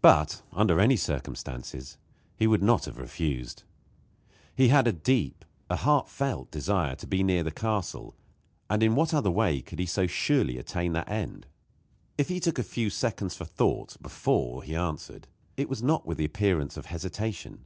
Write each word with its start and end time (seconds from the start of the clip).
But, 0.00 0.42
under 0.52 0.80
any 0.80 0.96
circumstances, 0.96 1.96
he 2.34 2.48
would 2.48 2.64
not 2.64 2.86
have 2.86 2.98
refused. 2.98 3.62
He 4.56 4.66
had 4.66 4.88
a 4.88 4.92
deep 4.92 5.44
a 5.70 5.76
heartfelt 5.76 6.50
desire 6.50 6.96
to 6.96 7.06
be 7.06 7.22
near 7.22 7.44
the 7.44 7.52
castle; 7.52 8.16
and 8.68 8.82
in 8.82 8.96
what 8.96 9.14
other 9.14 9.30
way 9.30 9.60
could 9.62 9.78
he 9.78 9.86
so 9.86 10.08
surely 10.08 10.58
attain 10.58 10.94
that 10.94 11.08
end? 11.08 11.46
If 12.18 12.28
he 12.28 12.40
took 12.40 12.58
a 12.58 12.64
few 12.64 12.90
seconds 12.90 13.36
for 13.36 13.44
thought 13.44 13.96
before 14.02 14.64
he 14.64 14.74
answered, 14.74 15.28
it 15.56 15.68
was 15.68 15.80
not 15.80 16.04
with 16.06 16.18
the 16.18 16.24
appearance 16.24 16.76
of 16.76 16.86
hesitation. 16.86 17.64